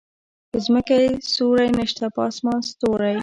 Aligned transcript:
په 0.51 0.57
ځمکه 0.65 0.93
يې 1.03 1.09
سیوری 1.31 1.69
نشته 1.79 2.05
په 2.15 2.21
اسمان 2.29 2.59
ستوری 2.71 3.13